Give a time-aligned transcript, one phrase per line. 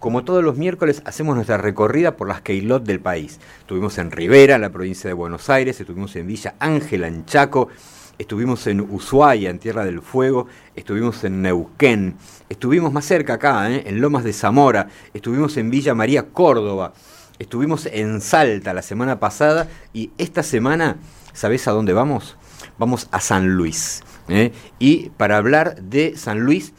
[0.00, 3.40] Como todos los miércoles, hacemos nuestra recorrida por las Keilot del país.
[3.58, 7.66] Estuvimos en Rivera, en la provincia de Buenos Aires, estuvimos en Villa Ángela, en Chaco,
[8.16, 12.14] estuvimos en Ushuaia, en Tierra del Fuego, estuvimos en Neuquén,
[12.48, 13.82] estuvimos más cerca acá, ¿eh?
[13.86, 16.92] en Lomas de Zamora, estuvimos en Villa María, Córdoba,
[17.40, 20.98] estuvimos en Salta la semana pasada y esta semana,
[21.32, 22.36] ¿sabés a dónde vamos?
[22.78, 24.04] Vamos a San Luis.
[24.28, 24.52] ¿eh?
[24.78, 26.72] Y para hablar de San Luis,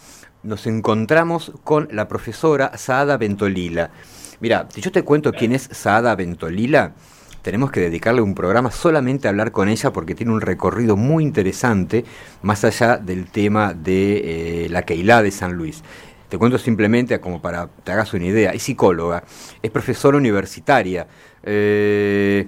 [0.44, 3.92] nos encontramos con la profesora Saada Bentolila.
[4.40, 6.94] Mira, si yo te cuento quién es Saada Bentolila,
[7.42, 11.24] tenemos que dedicarle un programa solamente a hablar con ella porque tiene un recorrido muy
[11.24, 12.06] interesante
[12.42, 15.84] más allá del tema de eh, la Keilá de San Luis.
[16.30, 18.52] Te cuento simplemente como para que te hagas una idea.
[18.52, 19.24] Es psicóloga,
[19.62, 21.08] es profesora universitaria.
[21.44, 22.48] Eh,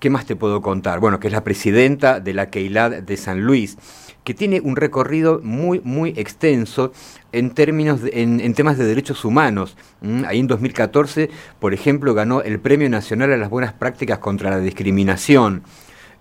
[0.00, 1.00] ¿Qué más te puedo contar?
[1.00, 3.78] Bueno, que es la presidenta de la Keilá de San Luis
[4.24, 6.92] que tiene un recorrido muy, muy extenso
[7.32, 9.76] en términos en, temas de derechos humanos.
[10.00, 14.50] Mm, ahí en 2014, por ejemplo, ganó el Premio Nacional a las Buenas Prácticas contra
[14.50, 15.62] la Discriminación.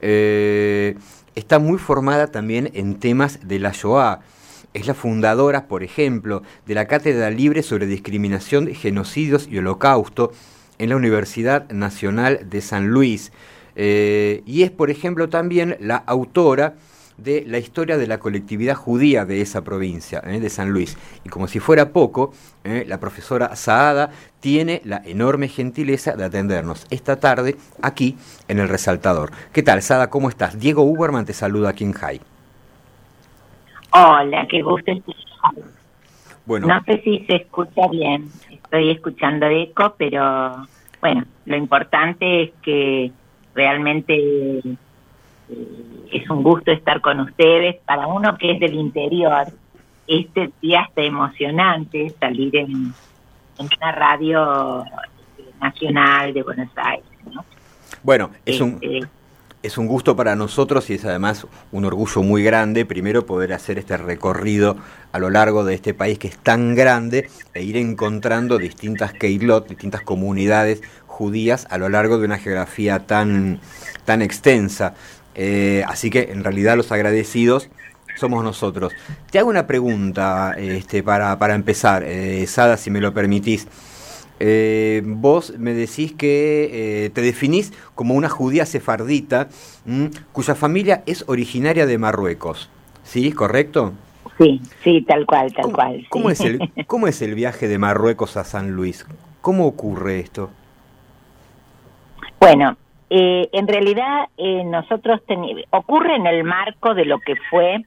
[0.01, 0.95] Eh,
[1.33, 4.19] está muy formada también en temas de la Shoah.
[4.73, 10.33] Es la fundadora, por ejemplo, de la Cátedra Libre sobre Discriminación, Genocidios y Holocausto
[10.77, 13.31] en la Universidad Nacional de San Luis.
[13.75, 16.75] Eh, y es, por ejemplo, también la autora
[17.17, 20.39] de la historia de la colectividad judía de esa provincia, ¿eh?
[20.39, 20.97] de San Luis.
[21.23, 22.33] Y como si fuera poco,
[22.63, 22.85] ¿eh?
[22.87, 29.31] la profesora Saada tiene la enorme gentileza de atendernos esta tarde aquí en el Resaltador.
[29.51, 30.09] ¿Qué tal, Saada?
[30.09, 30.59] ¿Cómo estás?
[30.59, 32.21] Diego Uberman te saluda aquí en Jai.
[33.91, 35.23] Hola, qué gusto escuchar.
[36.45, 36.67] Bueno.
[36.67, 40.67] No sé si se escucha bien, estoy escuchando eco, pero
[40.99, 43.11] bueno, lo importante es que
[43.53, 44.61] realmente
[46.11, 47.77] es un gusto estar con ustedes.
[47.85, 49.47] Para uno que es del interior,
[50.07, 52.93] este día está emocionante salir en,
[53.59, 54.83] una radio
[55.61, 57.05] nacional de Buenos Aires.
[58.03, 58.79] Bueno, es un...
[58.81, 59.07] Este,
[59.63, 63.79] es un gusto para nosotros y es además un orgullo muy grande, primero poder hacer
[63.79, 64.75] este recorrido
[65.13, 69.69] a lo largo de este país que es tan grande e ir encontrando distintas keilot,
[69.69, 73.61] distintas comunidades judías a lo largo de una geografía tan,
[74.03, 74.95] tan extensa.
[75.35, 77.69] Eh, así que en realidad los agradecidos
[78.15, 78.93] somos nosotros.
[79.31, 83.67] Te hago una pregunta este, para, para empezar, eh, Sada, si me lo permitís.
[84.39, 89.47] Eh, vos me decís que te definís como una judía sefardita
[90.31, 92.69] cuya familia es originaria de Marruecos.
[93.03, 93.31] ¿Sí?
[93.31, 93.93] ¿Correcto?
[94.37, 96.05] Sí, sí, tal cual, tal cual.
[96.09, 99.05] ¿cómo, es el, ¿Cómo es el viaje de Marruecos a San Luis?
[99.41, 100.49] ¿Cómo ocurre esto?
[102.39, 102.77] Bueno,
[103.09, 105.21] eh, en realidad, eh, nosotros
[105.71, 107.85] ocurre en el marco de lo que fue.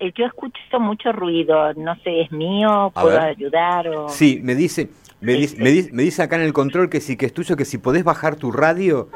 [0.00, 4.08] Eh, yo escucho mucho ruido, no sé, es mío, puedo ayudar o.
[4.08, 7.16] Sí, me dice, me dice, me dice, me dice acá en el control que sí,
[7.16, 9.08] que es tuyo, que si podés bajar tu radio,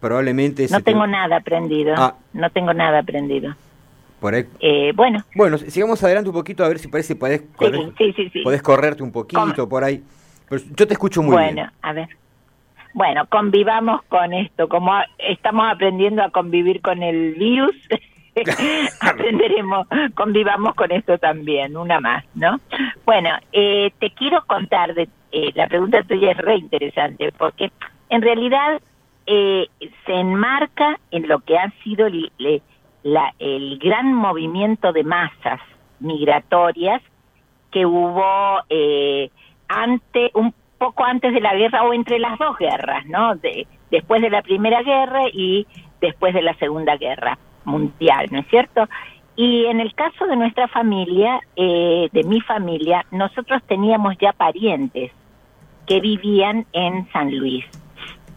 [0.00, 0.66] probablemente.
[0.70, 2.16] No tengo nada prendido, ah.
[2.32, 3.54] no tengo nada prendido.
[4.20, 4.46] Por ahí.
[4.60, 5.24] Eh, bueno.
[5.34, 7.42] Bueno, sigamos adelante un poquito a ver si parece podés,
[7.98, 10.02] sí, sí, sí, podés correrte un poquito por ahí.
[10.48, 11.54] Pero yo te escucho muy bien.
[11.54, 12.08] Bueno, a ver
[12.96, 17.76] bueno, convivamos con esto, como estamos aprendiendo a convivir con el virus,
[19.02, 22.58] aprenderemos, convivamos con esto también, una más, ¿no?
[23.04, 27.70] Bueno, eh, te quiero contar, de, eh, la pregunta tuya es re interesante, porque
[28.08, 28.80] en realidad
[29.26, 29.66] eh,
[30.06, 32.32] se enmarca en lo que ha sido el,
[33.02, 35.60] la, el gran movimiento de masas
[36.00, 37.02] migratorias
[37.70, 38.62] que hubo
[39.68, 43.36] ante un poco antes de la guerra o entre las dos guerras, ¿no?
[43.36, 45.66] De, después de la Primera Guerra y
[46.00, 48.88] después de la Segunda Guerra Mundial, ¿no es cierto?
[49.36, 55.12] Y en el caso de nuestra familia, eh, de mi familia, nosotros teníamos ya parientes
[55.86, 57.64] que vivían en San Luis.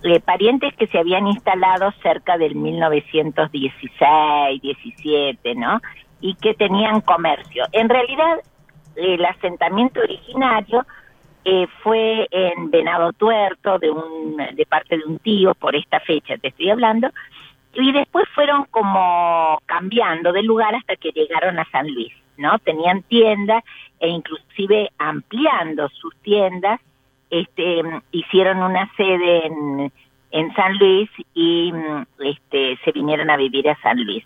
[0.03, 5.79] Eh, parientes que se habían instalado cerca del 1916, 17, ¿no?
[6.21, 7.66] Y que tenían comercio.
[7.71, 8.39] En realidad,
[8.95, 10.85] el asentamiento originario
[11.45, 16.38] eh, fue en Venado Tuerto, de, un, de parte de un tío, por esta fecha
[16.38, 17.09] te estoy hablando,
[17.74, 22.57] y después fueron como cambiando de lugar hasta que llegaron a San Luis, ¿no?
[22.59, 23.63] Tenían tiendas
[24.00, 26.80] e inclusive ampliando sus tiendas,
[27.30, 27.81] este,
[28.12, 29.92] hicieron una sede en,
[30.31, 31.71] en San Luis y
[32.19, 34.25] este, se vinieron a vivir a San Luis.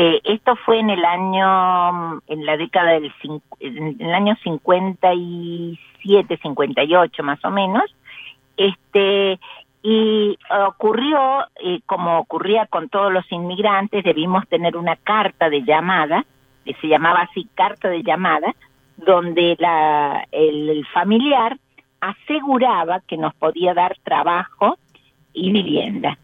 [0.00, 3.12] Eh, esto fue en el año, en la década del
[3.58, 7.82] en el año 57, 58 más o menos,
[8.56, 9.40] este,
[9.82, 16.24] y ocurrió, eh, como ocurría con todos los inmigrantes, debimos tener una carta de llamada,
[16.64, 18.54] que se llamaba así carta de llamada,
[18.98, 21.58] donde la, el familiar
[22.00, 24.78] aseguraba que nos podía dar trabajo
[25.32, 26.16] y vivienda.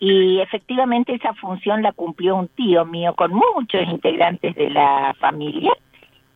[0.00, 5.72] Y efectivamente esa función la cumplió un tío mío con muchos integrantes de la familia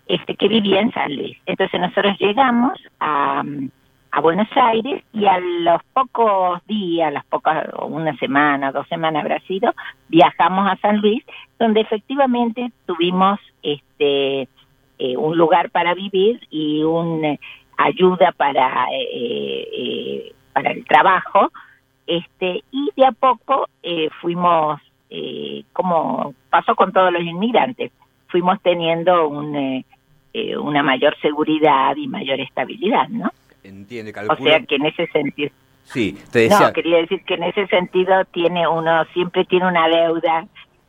[0.06, 1.36] este que vivía en San Luis.
[1.46, 3.42] Entonces nosotros llegamos a,
[4.10, 9.40] a Buenos Aires y a los pocos días, las pocas, una semana, dos semanas habrá
[9.40, 9.74] sido,
[10.08, 11.24] viajamos a San Luis,
[11.58, 14.48] donde efectivamente tuvimos este
[14.98, 17.36] eh, un lugar para vivir y una
[17.76, 21.50] ayuda para eh, eh, para el trabajo,
[22.06, 23.68] este y de a poco
[24.20, 24.80] fuimos
[25.72, 27.92] como pasó con todos los inmigrantes,
[28.28, 29.84] fuimos teniendo un
[30.36, 33.30] eh, una mayor seguridad y mayor estabilidad, ¿no?
[33.62, 35.50] Entiende, O sea que en ese sentido...
[35.84, 36.58] Sí, te decía...
[36.58, 40.48] No, quería decir que en ese sentido tiene uno, siempre tiene una deuda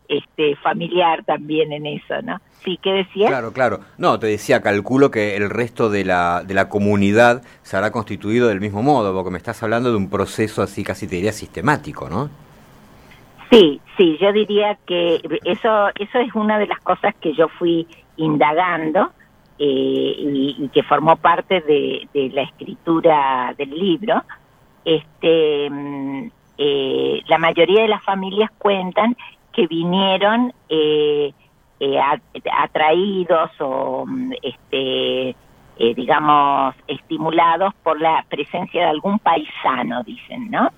[0.09, 2.39] este familiar también en eso, ¿no?
[2.63, 3.27] Sí, ¿qué decía?
[3.27, 3.79] Claro, claro.
[3.97, 8.47] No, te decía, calculo que el resto de la, de la comunidad se habrá constituido
[8.47, 12.09] del mismo modo, porque me estás hablando de un proceso así casi te diría sistemático,
[12.09, 12.29] ¿no?
[13.51, 17.87] Sí, sí, yo diría que eso, eso es una de las cosas que yo fui
[18.17, 19.11] indagando
[19.57, 24.23] eh, y, que formó parte de, la escritura del libro,
[24.83, 29.15] este, mm, eh, la mayoría de las familias cuentan
[29.55, 31.33] que vinieron eh,
[32.51, 34.05] atraídos o
[34.41, 35.35] este,
[35.77, 40.71] digamos estimulados por la presencia de algún paisano, dicen, ¿no?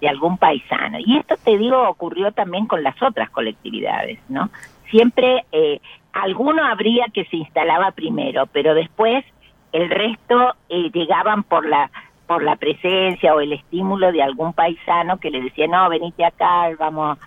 [0.00, 0.98] De algún paisano.
[1.00, 4.50] Y esto te digo ocurrió también con las otras colectividades, ¿no?
[4.90, 5.44] Siempre
[6.14, 9.24] alguno habría que se instalaba primero, pero después
[9.72, 11.90] el resto eh, llegaban por la
[12.26, 16.70] por la presencia o el estímulo de algún paisano que le decía, no, venite acá,
[16.78, 17.18] vamos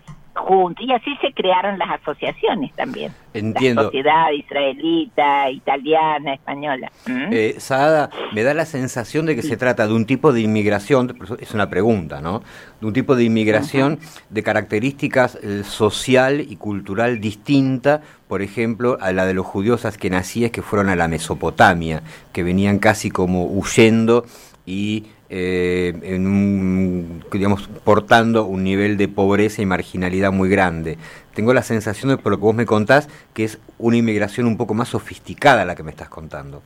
[0.47, 0.85] juntos.
[0.87, 3.11] Y así se crearon las asociaciones también.
[3.33, 3.83] Entiendo.
[3.83, 6.91] La sociedad israelita, italiana, española.
[7.05, 7.29] ¿Mm?
[7.31, 11.15] Eh, Saada, me da la sensación de que se trata de un tipo de inmigración,
[11.39, 12.41] es una pregunta, ¿no?
[12.79, 13.99] De un tipo de inmigración
[14.29, 20.51] de características eh, social y cultural distinta, por ejemplo, a la de los judíos askenazíes
[20.51, 22.01] que fueron a la Mesopotamia,
[22.33, 24.25] que venían casi como huyendo
[24.65, 30.97] y eh, en un, digamos, portando un nivel de pobreza y marginalidad muy grande.
[31.33, 34.57] Tengo la sensación, de, por lo que vos me contás, que es una inmigración un
[34.57, 36.61] poco más sofisticada la que me estás contando.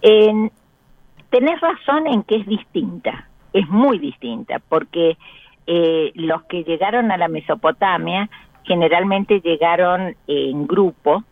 [0.00, 5.16] tenés razón en que es distinta, es muy distinta, porque
[5.66, 8.28] eh, los que llegaron a la Mesopotamia
[8.64, 11.24] generalmente llegaron en grupo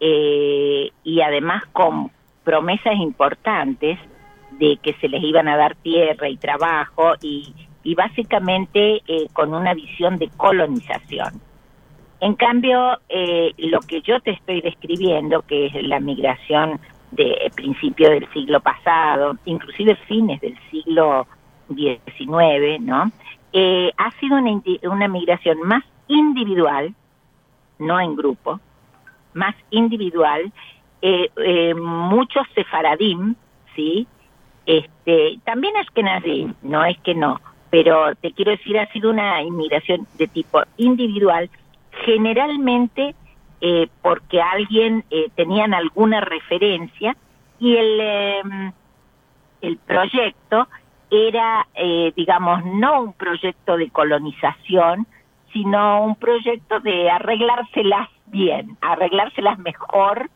[0.00, 2.10] eh, y además con
[2.42, 3.98] promesas importantes
[4.58, 7.52] de que se les iban a dar tierra y trabajo y,
[7.84, 11.40] y básicamente eh, con una visión de colonización.
[12.20, 16.80] En cambio, eh, lo que yo te estoy describiendo, que es la migración
[17.10, 21.26] de principio del siglo pasado, inclusive fines del siglo
[21.68, 23.12] XIX, ¿no?
[23.52, 26.94] Eh, ha sido una, una migración más individual,
[27.78, 28.58] no en grupo,
[29.34, 30.50] más individual,
[31.76, 33.34] muchos sefaradim,
[33.76, 34.06] ¿sí?
[34.66, 37.40] Este, también es que nací, no es que no,
[37.70, 41.50] pero te quiero decir, ha sido una inmigración de tipo individual,
[42.04, 43.14] generalmente
[43.60, 47.16] eh, porque alguien eh, tenían alguna referencia
[47.58, 48.72] y el, em,
[49.60, 50.68] el proyecto
[51.10, 55.06] era, eh, digamos, no un proyecto de colonización,
[55.52, 60.30] sino un proyecto de arreglárselas bien, arreglárselas mejor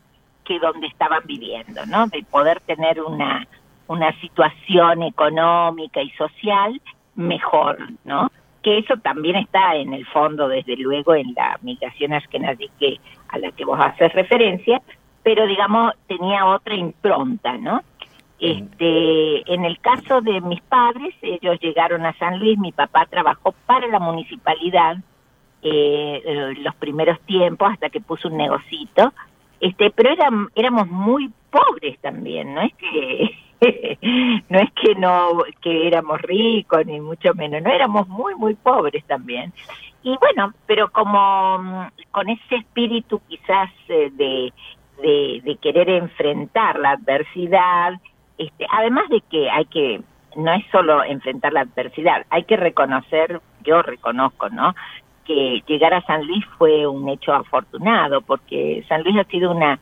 [0.45, 2.07] que donde estaban viviendo, ¿no?
[2.07, 3.47] De poder tener una
[3.89, 6.79] una situación económica y social
[7.15, 8.31] mejor, ¿no?
[8.61, 13.39] Que eso también está en el fondo, desde luego, en la migración ashkenazí que a
[13.39, 14.81] la que vos haces referencia,
[15.23, 17.81] pero digamos tenía otra impronta, ¿no?
[18.39, 23.53] Este, en el caso de mis padres, ellos llegaron a San Luis, mi papá trabajó
[23.65, 24.97] para la municipalidad
[25.63, 29.13] eh, los primeros tiempos hasta que puso un negocito,
[29.59, 32.61] este, pero eran, éramos muy pobres también, ¿no?
[32.61, 33.48] Es que
[34.49, 39.03] no es que no que éramos ricos ni mucho menos, no éramos muy muy pobres
[39.05, 39.53] también.
[40.01, 44.53] Y bueno, pero como mm, con ese espíritu quizás eh, de,
[45.43, 47.93] de, querer enfrentar la adversidad,
[48.37, 50.01] este, además de que hay que
[50.37, 54.73] no es solo enfrentar la adversidad, hay que reconocer, yo reconozco, ¿no?
[55.29, 59.79] que llegar a San Luis fue un hecho afortunado, porque San Luis ha sido una,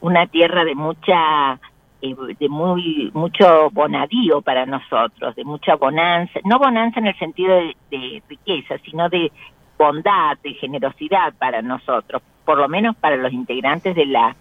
[0.00, 1.60] una tierra de mucha
[2.02, 7.54] eh, de muy mucho bonadío para nosotros, de mucha bonanza, no bonanza en el sentido
[7.90, 9.30] de, riqueza, sino de
[9.78, 14.36] bondad, de generosidad para nosotros, por lo menos para los integrantes de la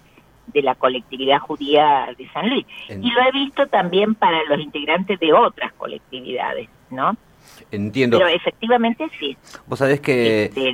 [0.48, 2.66] de la colectividad judía de San Luis.
[2.90, 7.16] Y lo he visto también para los integrantes de otras colectividades, ¿no?
[7.72, 8.18] Entiendo.
[8.18, 9.38] Pero efectivamente sí.
[9.68, 10.74] Vos sabés que este,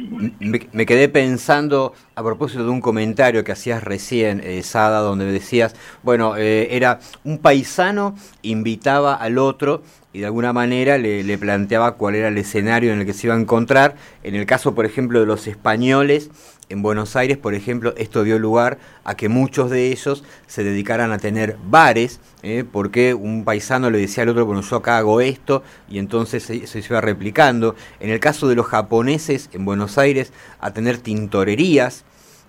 [0.72, 5.76] me, quedé pensando a propósito de un comentario que hacías recién, eh, Sada, donde decías,
[6.04, 9.84] bueno, eh, era un paisano invitaba al otro
[10.16, 13.36] y de alguna manera le, planteaba cuál era el escenario en el que se iba
[13.36, 13.98] a encontrar.
[14.24, 16.30] En el caso, por ejemplo, de los españoles,
[16.70, 21.12] en Buenos Aires, por ejemplo, esto dio lugar a que muchos de ellos se dedicaran
[21.12, 22.64] a tener bares, ¿eh?
[22.72, 26.66] porque un paisano le decía al otro, bueno, yo acá hago esto, y entonces se,
[26.66, 27.76] se iba replicando.
[28.00, 30.32] En el caso de los japoneses en Buenos Aires,
[30.62, 32.06] a tener tintorerías,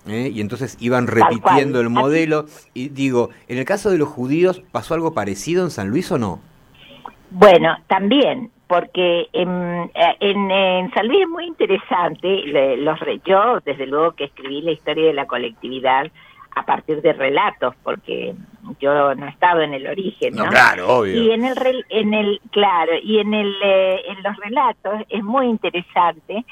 [0.06, 0.30] ¿eh?
[0.32, 2.46] y entonces iban repitiendo el modelo.
[2.75, 6.18] Y digo, en el caso de los judíos, ¿pasó algo parecido en San Luis o
[6.18, 6.40] no?
[7.30, 12.42] Bueno, también, porque en, en, San Luis es muy interesante,
[12.78, 16.11] los, yo desde luego que escribí la historia de la colectividad
[16.54, 18.35] a partir de relatos, porque
[18.80, 20.47] yo no he estado en el origen, ¿no?
[20.47, 21.23] claro, obvio.
[21.23, 25.47] Y en el, en el, claro, y en el, eh, en los relatos es muy
[25.47, 26.45] interesante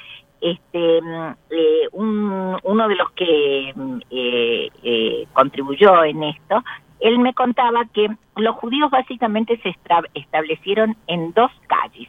[0.44, 3.70] este eh, un, uno de los que
[4.10, 6.62] eh, eh, contribuyó en esto
[7.04, 9.76] él me contaba que los judíos básicamente se
[10.14, 12.08] establecieron en dos calles.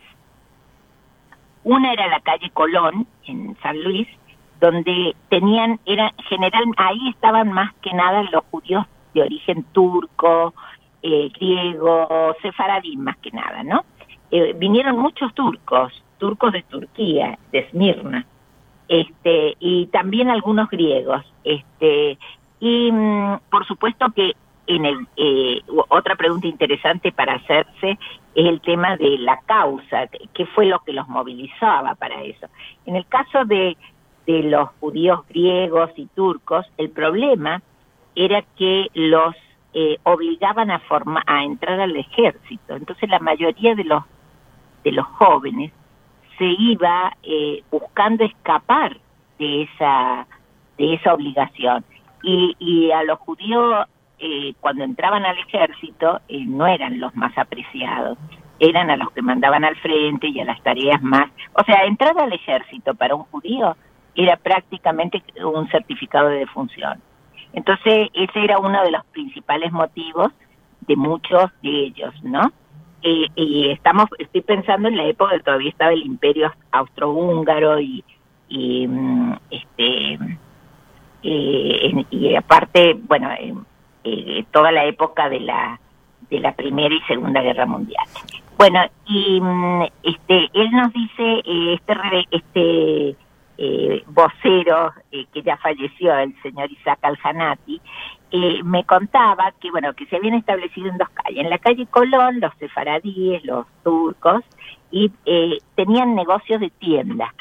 [1.66, 4.08] Una era la calle Colón, en San Luis,
[4.62, 10.54] donde tenían, era general, ahí estaban más que nada los judíos de origen turco,
[11.04, 13.84] eh, griego, sefaradí más que nada, ¿no?
[14.32, 18.26] Eh, vinieron muchos turcos, turcos de Turquía, de Esmirna,
[18.88, 22.18] este, y también algunos griegos, este,
[22.62, 24.36] y mm, por supuesto que
[24.68, 27.98] en el, eh, otra pregunta interesante para hacerse
[28.34, 32.48] es el tema de la causa, qué fue lo que los movilizaba para eso.
[32.86, 33.78] En el caso de,
[34.26, 37.62] de los judíos griegos y turcos, el problema
[38.16, 39.36] era que los
[39.74, 42.76] eh, obligaban a, formar, a entrar al ejército.
[42.76, 44.04] Entonces la mayoría de los,
[44.84, 45.72] de los jóvenes
[46.38, 48.98] se iba eh, buscando escapar
[49.38, 50.28] de esa,
[50.78, 51.86] de esa obligación.
[52.24, 53.86] Y, y a los judíos
[54.26, 58.18] eh, cuando entraban al ejército eh, no eran los más apreciados,
[58.60, 61.30] eran a los que mandaban al frente y a las tareas más.
[61.54, 63.78] O sea, entrar al ejército para un judío
[64.16, 67.00] era prácticamente un certificado de defunción.
[67.54, 70.32] Entonces, ese era uno de los principales motivos
[70.82, 72.52] de muchos de ellos, ¿no?
[73.04, 78.04] Eh, y estamos, estoy pensando en la época que todavía estaba el imperio austrohúngaro y,
[78.88, 80.18] mm, este
[81.22, 83.30] y aparte, bueno,
[84.06, 85.80] eh, toda la época de la
[86.30, 88.06] de la primera y segunda guerra mundial.
[88.58, 93.16] Bueno y mm, este él nos dice eh, este este
[93.58, 97.82] eh, vocero eh, que ya falleció el señor Isaac Aljanati
[98.66, 102.42] me contaba que bueno que se habían establecido en dos calles en la calle Colón
[102.42, 104.44] los sefaradíes los turcos
[104.92, 105.10] y
[105.76, 107.34] tenían negocios de tienda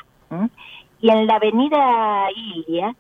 [1.01, 2.95] y en la avenida Ilia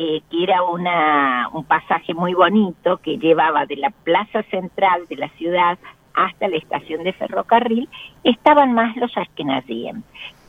[0.00, 5.16] eh, que era una, un pasaje muy bonito que llevaba de la plaza central de
[5.16, 5.76] la ciudad
[6.14, 7.88] hasta la estación de ferrocarril,
[8.22, 10.04] estaban más los ashkenazim.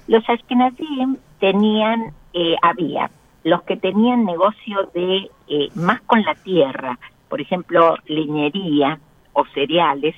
[0.08, 3.10] Los ashkenazim tenían, eh, había
[3.44, 9.00] los que tenían negocio de eh, más con la tierra, por ejemplo, leñería
[9.34, 10.16] o cereales,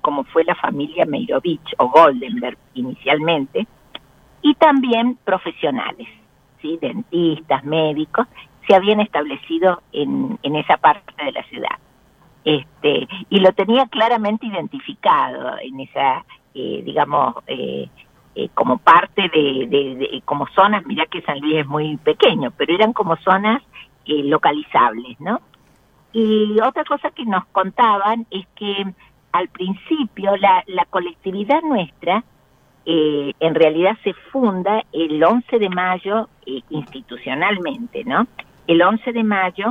[0.00, 3.68] como fue la familia Meirovich o Goldenberg inicialmente,
[4.42, 6.08] y también profesionales,
[6.60, 6.76] ¿sí?
[6.80, 8.26] dentistas, médicos,
[8.68, 11.78] se habían establecido en, en esa parte de la ciudad.
[12.44, 17.88] Este, y lo tenía claramente identificado en esa, eh, digamos, eh,
[18.34, 22.74] eh, como parte de, de, como zonas, mirá que San Luis es muy pequeño, pero
[22.74, 23.62] eran como zonas
[24.06, 25.42] localizables, ¿no?
[26.14, 28.86] Y otra cosa que nos contaban es que
[29.32, 32.24] al principio la, la colectividad nuestra
[32.86, 36.30] en realidad se funda el 11 de mayo
[36.70, 38.26] institucionalmente, ¿no?
[38.68, 39.66] El 11 de mayo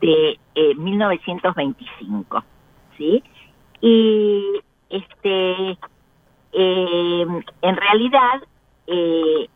[0.00, 0.38] de
[0.76, 2.42] 1925, eh,
[2.96, 3.22] ¿sí?
[3.80, 5.78] Y este,
[6.52, 7.26] eh,
[7.62, 8.42] en realidad,
[8.86, 9.48] eh,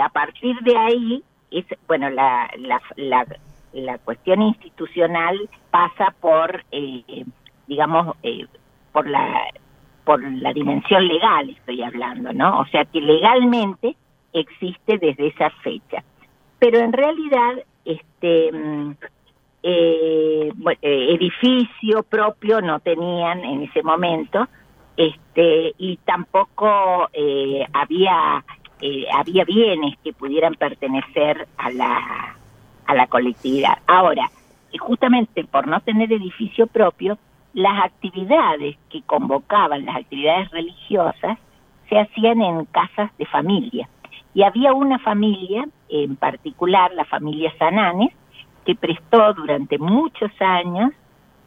[0.00, 3.26] a partir de ahí, es, bueno, la, la, la,
[3.72, 6.64] la cuestión institucional pasa por,
[7.66, 8.16] digamos,
[8.92, 9.48] por la
[10.04, 12.60] por la dimensión legal estoy hablando, ¿no?
[12.60, 13.94] O sea que legalmente
[14.32, 16.02] existe desde esa fecha.
[16.58, 18.90] Pero en realidad este mm,
[19.62, 20.52] eh,
[20.82, 24.46] eh, edificio propio no tenían en ese momento
[24.96, 28.44] este y tampoco eh, había
[29.12, 32.36] había bienes que pudieran pertenecer a la
[32.86, 34.30] a la colectividad ahora
[34.78, 37.18] justamente por no tener edificio propio,
[37.54, 41.38] las actividades que convocaban, las actividades religiosas,
[41.88, 43.88] se hacían en casas de familia.
[44.38, 48.12] Y había una familia, en particular la familia Sananes,
[48.64, 50.92] que prestó durante muchos años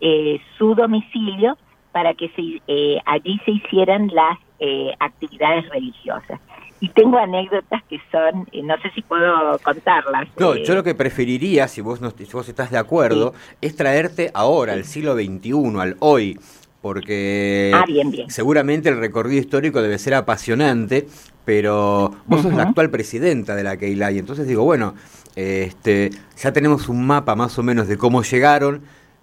[0.02, 1.58] eh, su domicilio
[1.94, 6.42] para que se, eh, allí se hicieran las eh, actividades religiosas.
[6.82, 10.28] Y tengo anécdotas que son, no sé si puedo contarlas.
[10.38, 14.32] No, yo lo que preferiría, si vos, no, si vos estás de acuerdo, es traerte
[14.34, 16.38] ahora, al siglo XXI, al hoy,
[16.82, 18.30] porque ah, bien, bien.
[18.30, 21.08] seguramente el recorrido histórico debe ser apasionante,
[21.46, 24.96] pero vos sos la actual presidenta de la Keila y entonces digo, bueno,
[25.36, 28.82] este, ya tenemos un mapa más o menos de cómo llegaron,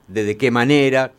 [0.08, 1.12] de, de qué manera,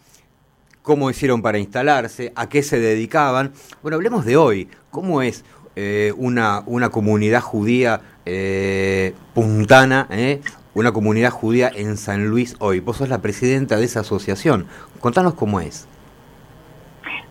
[0.82, 3.52] cómo hicieron para instalarse, a qué se dedicaban.
[3.82, 10.42] Bueno, hablemos de hoy, ¿cómo es eh, una, una comunidad judía eh, puntana, eh,
[10.74, 12.80] una comunidad judía en San Luis hoy?
[12.80, 14.66] Vos sos la presidenta de esa asociación,
[15.00, 15.88] contanos cómo es.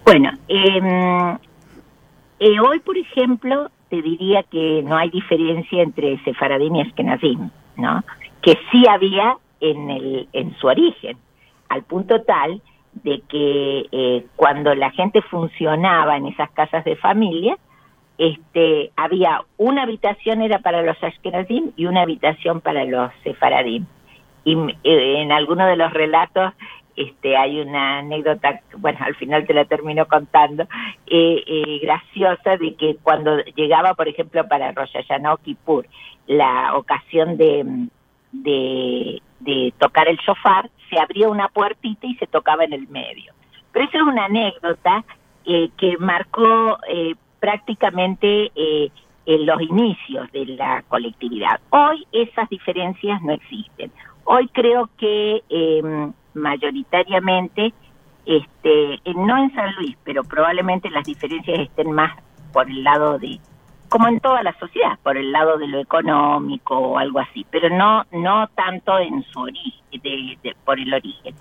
[0.04, 1.38] Bueno, em,
[2.40, 8.02] eh, hoy, por ejemplo, te diría que no hay diferencia entre Sefaradín y Ashkenazim, ¿no?
[8.42, 11.16] Que sí había en, el, en su origen,
[11.68, 12.60] al punto tal
[12.92, 17.56] de que eh, cuando la gente funcionaba en esas casas de familia,
[18.18, 23.86] este, había una habitación era para los Ashkenazim y una habitación para los Sefaradim.
[24.44, 24.54] Y
[24.84, 26.52] eh, en alguno de los relatos
[26.98, 30.64] este, hay una anécdota, bueno, al final te la termino contando,
[31.06, 35.86] eh, eh, graciosa de que cuando llegaba, por ejemplo, para Rosh Hashanah Kippur,
[36.26, 37.86] la ocasión de,
[38.32, 43.32] de, tocar el shofar, se abría una puertita y se tocaba en el medio.
[43.70, 45.04] Pero esa es una anécdota
[45.44, 46.78] eh, que marcó
[47.38, 51.60] prácticamente en los inicios de la colectividad.
[51.70, 53.92] Hoy esas diferencias no existen.
[54.24, 55.42] Hoy creo que
[56.38, 57.72] mayoritariamente,
[58.26, 62.12] este, no en San Luis, pero probablemente las diferencias estén más
[62.52, 63.38] por el lado de,
[63.88, 67.70] como en toda la sociedad, por el lado de lo económico o algo así, pero
[67.70, 71.34] no, no tanto en su origen, de, por el origen.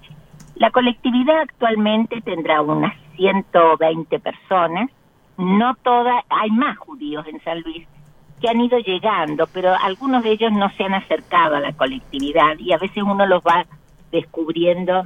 [0.56, 4.90] La colectividad actualmente tendrá unas 120 personas,
[5.38, 7.88] no todas, hay más judíos en San Luis
[8.42, 12.58] que han ido llegando, pero algunos de ellos no se han acercado a la colectividad
[12.60, 13.66] y a veces uno los va
[14.12, 15.04] descubriendo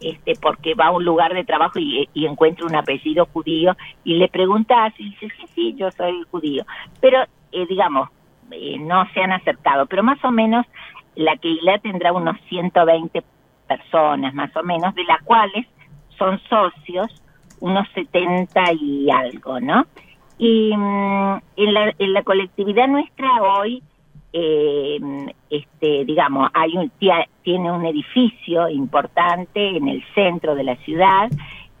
[0.00, 4.28] este porque va a un lugar de trabajo y, encuentra un apellido judío y le
[4.28, 6.64] pregunta y dice sí sí yo soy judío
[7.00, 8.10] pero eh, digamos
[8.50, 10.66] eh, no se han acercado pero más o menos
[11.14, 13.22] la Keilah tendrá unos 120
[13.66, 15.66] personas más o menos de las cuales
[16.18, 17.22] son socios
[17.60, 19.86] unos 70 y algo no
[20.38, 23.82] y mm, en, la, en la colectividad nuestra hoy
[24.34, 24.98] eh,
[25.50, 26.90] este, digamos, hay un,
[27.42, 31.30] tiene un edificio importante en el centro de la ciudad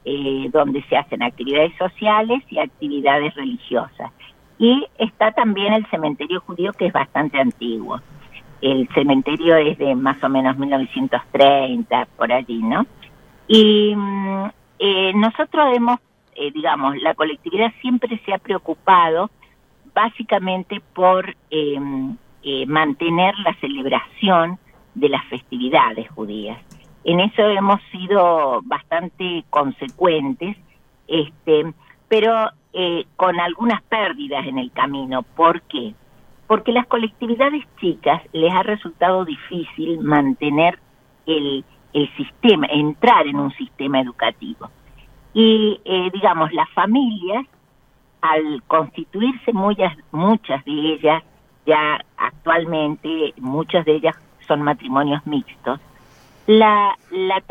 [0.04, 4.12] eh, donde se hacen actividades sociales y actividades religiosas.
[4.58, 8.00] Y está también el cementerio judío que es bastante antiguo.
[8.60, 12.86] El cementerio es de más o menos 1930, por allí, ¿no?
[13.48, 14.44] Y mm,
[14.78, 15.98] eh, nosotros hemos,
[16.36, 19.30] eh, digamos, la colectividad siempre se ha preocupado
[19.92, 21.34] básicamente por
[22.48, 24.56] eh, mantener la celebración
[24.94, 26.56] de las festividades judías.
[27.02, 30.56] En eso hemos sido bastante consecuentes,
[31.08, 31.74] este,
[32.06, 32.32] pero
[32.72, 35.24] eh, con algunas pérdidas en el camino.
[35.24, 35.94] ¿Por qué?
[36.46, 40.78] Porque las colectividades chicas les ha resultado difícil mantener
[41.26, 44.70] el, el sistema, entrar en un sistema educativo.
[45.34, 47.44] Y, eh, digamos, las familias,
[48.20, 51.24] al constituirse muchas, muchas de ellas
[51.66, 55.80] ya actualmente muchas de ellas son matrimonios mixtos,
[56.46, 57.42] la, la,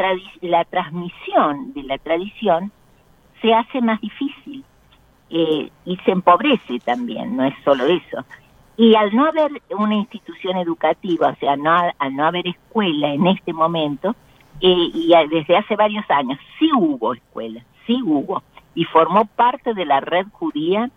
[0.42, 2.72] la transmisión de la tradición
[3.42, 4.64] se hace más difícil
[5.30, 8.26] eh, y se empobrece también, no es solo eso.
[8.78, 13.28] Y al no haber una institución educativa, o sea, no, al no haber escuela en
[13.28, 14.16] este momento,
[14.62, 19.86] eh, y desde hace varios años sí hubo escuela, sí hubo, y formó parte de
[19.86, 20.90] la red judía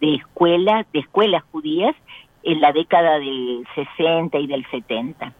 [0.00, 1.94] de escuelas, de escuelas judías
[2.42, 5.32] en la década del 60 y del 70.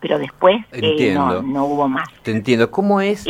[0.00, 2.08] Pero después eh, no, no, hubo más.
[2.22, 2.70] Te entiendo.
[2.70, 3.24] ¿Cómo es?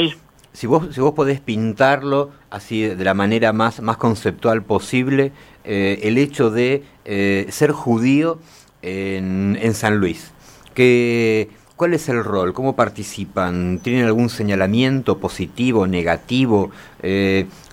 [0.53, 5.33] si vos, si vos podés pintarlo así de la manera más, más conceptual posible,
[5.65, 8.39] eh, el hecho de eh, ser judío
[8.81, 10.33] en, en San Luis.
[10.75, 12.55] ¿Qué, ¿Cuál es el rol?
[12.55, 13.81] ¿Cómo participan?
[13.83, 16.71] ¿Tienen algún señalamiento positivo, negativo?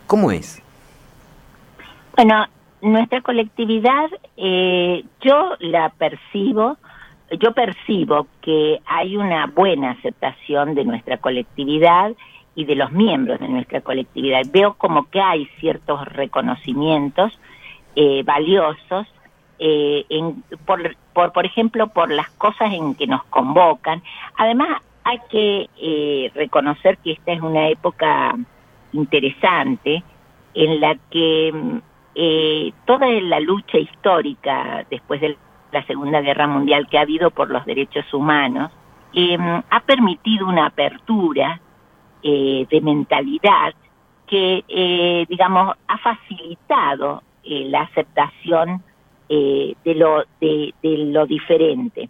[0.08, 0.62] ¿Cómo es?
[2.16, 2.46] Bueno,
[2.82, 6.78] nuestra colectividad, eh, yo la percibo
[7.38, 12.14] yo percibo que hay una buena aceptación de nuestra colectividad
[12.56, 14.42] y de los miembros de nuestra colectividad.
[14.52, 17.38] Veo como que hay ciertos reconocimientos
[17.96, 19.08] eh, valiosos,
[19.60, 20.06] eh,
[20.66, 24.02] por, por, por ejemplo, por las cosas en que nos convocan.
[24.38, 28.36] Además, hay que eh, reconocer que esta es una época
[28.94, 30.04] interesante
[30.54, 31.82] en la que
[32.16, 35.38] eh, toda la lucha histórica después de
[35.72, 38.72] la Segunda Guerra Mundial que ha habido por los derechos humanos
[39.14, 39.38] eh,
[39.70, 41.60] ha permitido una apertura
[42.24, 43.74] eh, de mentalidad
[44.30, 48.84] que, eh, digamos, ha facilitado eh, la aceptación
[49.28, 52.10] eh, de, lo, de, de, lo diferente.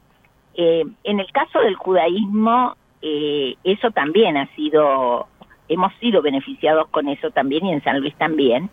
[0.55, 5.27] En el caso del judaísmo, eso también ha sido,
[5.69, 8.69] hemos sido beneficiados con eso también y en San Luis también,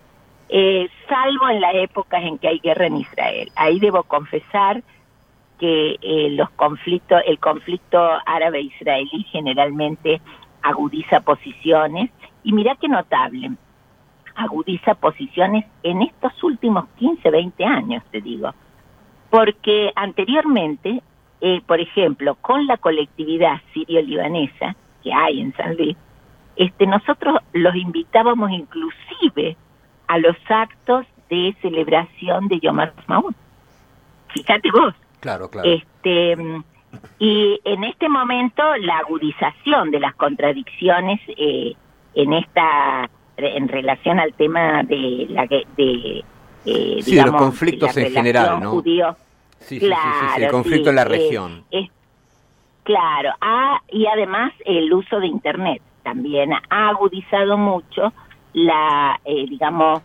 [0.48, 3.50] eh, salvo en las épocas en que hay guerra en Israel.
[3.56, 4.82] Ahí debo confesar
[5.58, 10.20] que eh, los conflictos, el conflicto árabe-israelí generalmente
[10.62, 12.10] agudiza posiciones
[12.44, 13.52] y mira qué notable,
[14.34, 18.54] agudiza posiciones en estos últimos 15, 20 años, te digo,
[19.30, 21.02] porque anteriormente,
[21.40, 25.96] eh, por ejemplo, con la colectividad sirio-libanesa que hay en San Luis,
[26.56, 29.56] este, nosotros los invitábamos inclusive
[30.06, 33.34] a los actos de celebración de Yom Ha'atzmaut.
[34.28, 34.94] Fíjate vos.
[35.20, 35.68] Claro, claro.
[35.68, 36.36] Este,
[37.18, 41.74] y en este momento la agudización de las contradicciones eh,
[42.14, 46.24] en esta en relación al tema de la de,
[46.64, 48.70] eh, sí, digamos, de los conflictos de en general, ¿no?
[48.70, 49.16] Judío,
[49.58, 51.64] sí, sí, claro, sí, sí, el conflicto sí, en la región.
[51.70, 51.90] Es,
[52.82, 58.12] claro, ah, y además el uso de internet también ha agudizado mucho
[58.56, 60.02] la, eh, digamos,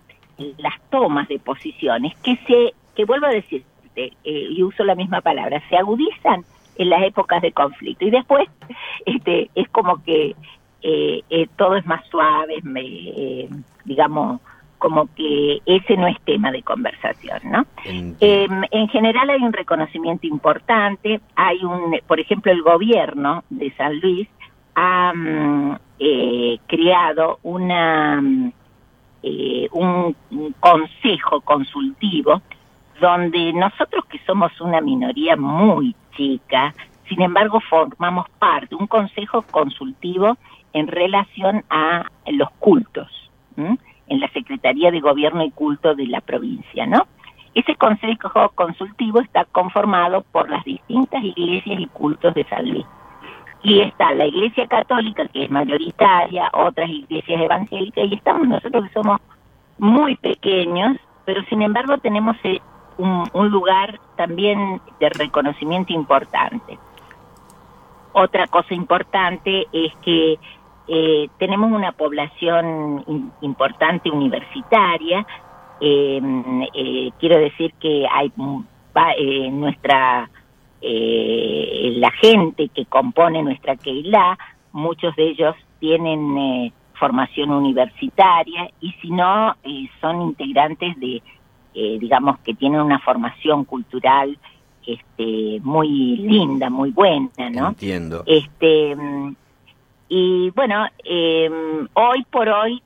[0.57, 5.21] las tomas de posiciones que se, que vuelvo a decirte, eh, y uso la misma
[5.21, 6.43] palabra, se agudizan
[6.75, 8.05] en las épocas de conflicto.
[8.05, 8.49] Y después
[9.05, 10.35] este, es como que
[10.81, 13.47] eh, eh, todo es más suave, me,
[13.85, 14.41] digamos,
[14.79, 17.65] como que ese no es tema de conversación, ¿no?
[17.85, 23.97] Eh, en general hay un reconocimiento importante, hay un, por ejemplo, el gobierno de San
[24.01, 24.27] Luis
[24.75, 28.21] ha um, eh, creado una
[29.23, 30.15] eh, un,
[30.59, 32.41] consejo consultivo
[32.99, 36.73] donde nosotros que somos una minoría muy chica,
[37.07, 40.37] sin embargo formamos parte, un consejo consultivo
[40.73, 43.09] en relación a los cultos,
[43.57, 47.07] en la Secretaría de Gobierno y Culto de la provincia, ¿no?
[47.53, 52.65] Ese consejo consultivo está conformado por las distintas iglesias y cultos de San.
[53.63, 58.93] Y está la iglesia católica, que es mayoritaria, otras iglesias evangélicas, y estamos nosotros que
[58.93, 59.19] somos
[59.77, 62.35] muy pequeños, pero sin embargo tenemos
[62.97, 66.77] un, un lugar también de reconocimiento importante.
[68.13, 70.37] Otra cosa importante es que
[70.87, 75.25] eh, tenemos una población importante universitaria.
[75.79, 76.21] Eh,
[76.73, 79.13] eh, quiero decir que hay va,
[79.51, 80.29] nuestra
[80.81, 84.37] la gente que compone nuestra Keilah,
[84.71, 89.55] muchos de ellos tienen formación universitaria y si no
[89.99, 91.21] son integrantes de
[91.73, 94.37] digamos que tienen una formación cultural
[94.85, 97.69] este muy linda, muy buena, ¿no?
[97.69, 98.23] Entiendo.
[98.25, 98.95] Este
[100.13, 101.49] y bueno, eh,
[101.93, 102.83] hoy por hoy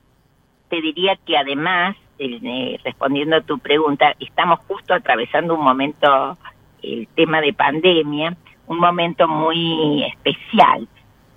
[0.68, 6.38] te diría que además, eh, respondiendo a tu pregunta, estamos justo atravesando un momento,
[6.86, 10.88] el tema de pandemia, un momento muy especial,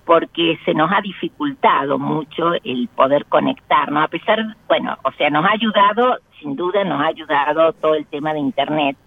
[0.05, 5.45] porque se nos ha dificultado mucho el poder conectarnos, a pesar, bueno, o sea, nos
[5.45, 8.97] ha ayudado, sin duda nos ha ayudado todo el tema de Internet,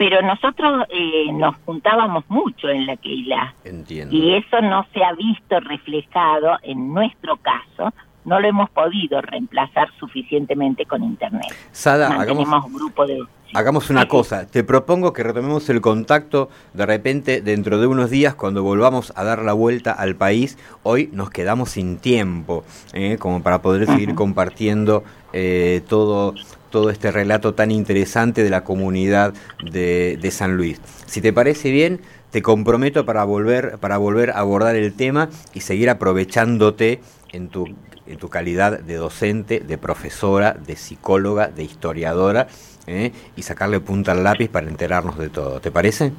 [0.00, 3.54] pero nosotros eh, nos juntábamos mucho en la.
[3.64, 4.16] Entiendo.
[4.16, 7.92] Y eso no se ha visto reflejado en nuestro caso,
[8.24, 11.54] no lo hemos podido reemplazar suficientemente con Internet.
[11.72, 13.22] Sada, hagamos, grupo de...
[13.54, 18.34] hagamos una cosa, te propongo que retomemos el contacto de repente dentro de unos días
[18.34, 20.58] cuando volvamos a dar la vuelta al país.
[20.82, 23.16] Hoy nos quedamos sin tiempo, ¿eh?
[23.18, 24.16] como para poder seguir uh -huh.
[24.16, 26.34] compartiendo eh, todo
[26.70, 29.34] todo este relato tan interesante de la comunidad
[29.70, 30.80] de, de, San Luis.
[31.06, 35.60] Si te parece bien, te comprometo para volver, para volver a abordar el tema y
[35.60, 37.00] seguir aprovechándote
[37.32, 37.66] en tu,
[38.06, 42.48] en tu calidad de docente, de profesora, de psicóloga, de historiadora,
[42.86, 43.12] ¿eh?
[43.36, 45.60] y sacarle punta al lápiz para enterarnos de todo.
[45.60, 46.12] ¿Te parece?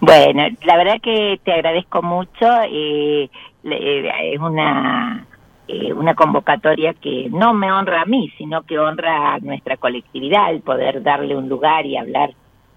[0.00, 2.46] Bueno, la verdad que te agradezco mucho.
[2.70, 3.28] Eh,
[3.64, 5.26] es una
[5.72, 10.50] eh, una convocatoria que no me honra a mí, sino que honra a nuestra colectividad,
[10.50, 12.30] el poder darle un lugar y hablar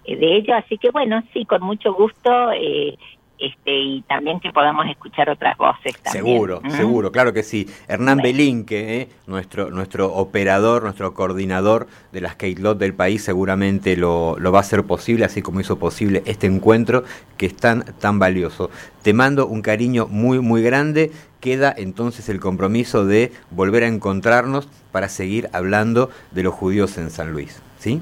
[0.06, 0.54] de ello.
[0.54, 2.52] Así que bueno, sí, con mucho gusto.
[2.52, 2.96] Eh,
[3.46, 5.96] este, y también que podamos escuchar otras voces.
[6.02, 6.24] También.
[6.24, 7.66] Seguro, seguro, claro que sí.
[7.88, 14.36] Hernán Belinque, eh, nuestro, nuestro operador, nuestro coordinador de las Lot del país, seguramente lo,
[14.38, 17.04] lo, va a hacer posible, así como hizo posible este encuentro
[17.36, 18.70] que es tan, tan valioso.
[19.02, 21.12] Te mando un cariño muy, muy grande.
[21.40, 27.10] Queda entonces el compromiso de volver a encontrarnos para seguir hablando de los judíos en
[27.10, 27.62] San Luis.
[27.78, 28.00] ¿Sí?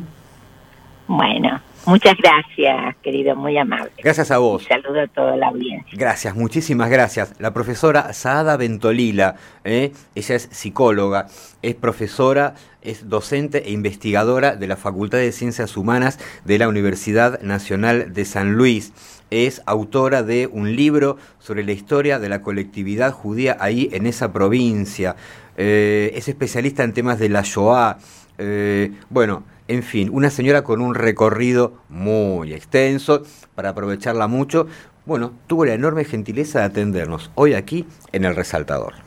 [1.08, 3.90] Bueno, Muchas gracias, querido, muy amable.
[3.98, 4.64] Gracias a vos.
[4.64, 5.92] saludo a toda la audiencia.
[5.98, 7.34] Gracias, muchísimas gracias.
[7.40, 9.92] La profesora Saada Ventolila, ¿eh?
[10.14, 11.26] ella es psicóloga,
[11.60, 17.40] es profesora, es docente e investigadora de la Facultad de Ciencias Humanas de la Universidad
[17.42, 18.92] Nacional de San Luis.
[19.30, 24.32] Es autora de un libro sobre la historia de la colectividad judía ahí en esa
[24.32, 25.16] provincia.
[25.56, 27.98] Eh, es especialista en temas de la Shoah.
[28.38, 33.22] Eh, bueno, en fin, una señora con un recorrido muy extenso,
[33.54, 34.66] para aprovecharla mucho.
[35.06, 39.02] Bueno, tuvo la enorme gentileza de atendernos hoy aquí en el resaltador.